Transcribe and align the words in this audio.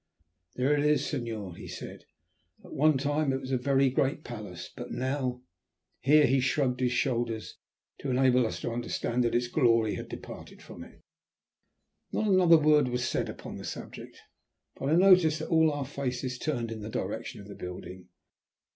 "There 0.55 0.75
it 0.75 0.83
is, 0.83 1.05
signor," 1.05 1.55
he 1.55 1.67
said. 1.67 2.05
"At 2.65 2.73
one 2.73 2.97
time 2.97 3.31
it 3.31 3.39
was 3.39 3.51
a 3.51 3.57
very 3.59 3.91
great 3.91 4.23
palace 4.23 4.67
but 4.75 4.89
now" 4.91 5.43
here 5.99 6.25
he 6.25 6.39
shrugged 6.39 6.79
his 6.79 6.91
shoulders 6.91 7.57
to 7.99 8.09
enable 8.09 8.47
us 8.47 8.59
to 8.61 8.71
understand 8.71 9.23
that 9.23 9.35
its 9.35 9.47
glory 9.47 9.93
had 9.97 10.09
departed 10.09 10.59
from 10.59 10.83
it. 10.83 11.03
Not 12.11 12.25
another 12.29 12.57
word 12.57 12.87
was 12.87 13.07
said 13.07 13.29
upon 13.29 13.57
the 13.57 13.63
subject, 13.63 14.17
but 14.75 14.89
I 14.89 14.95
noticed 14.95 15.37
that 15.37 15.49
all 15.49 15.71
our 15.71 15.85
faces 15.85 16.39
turned 16.39 16.71
in 16.71 16.81
the 16.81 16.89
direction 16.89 17.39
of 17.39 17.47
the 17.47 17.53
building. 17.53 18.07